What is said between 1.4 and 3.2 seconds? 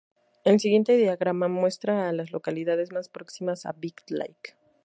muestra a las localidades más